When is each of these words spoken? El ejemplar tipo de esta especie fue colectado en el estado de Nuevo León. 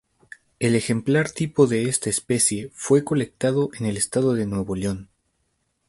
El 0.57 0.73
ejemplar 0.73 1.29
tipo 1.29 1.67
de 1.67 1.83
esta 1.83 2.09
especie 2.09 2.71
fue 2.73 3.03
colectado 3.03 3.69
en 3.79 3.85
el 3.85 3.97
estado 3.97 4.33
de 4.33 4.47
Nuevo 4.47 4.75
León. 4.75 5.09